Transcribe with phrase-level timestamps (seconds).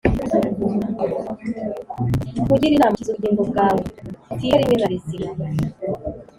[2.43, 5.29] nkugire inama Kiza ubugingo bwawe bipfire rimwe na rizima